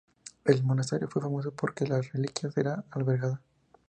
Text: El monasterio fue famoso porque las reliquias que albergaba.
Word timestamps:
El 0.45 0.63
monasterio 0.63 1.07
fue 1.07 1.21
famoso 1.21 1.51
porque 1.53 1.85
las 1.85 2.11
reliquias 2.11 2.55
que 2.55 2.67
albergaba. 2.89 3.39